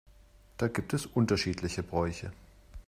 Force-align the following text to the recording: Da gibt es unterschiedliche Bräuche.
Da 0.57 0.67
gibt 0.67 0.95
es 0.95 1.05
unterschiedliche 1.05 1.83
Bräuche. 1.83 2.31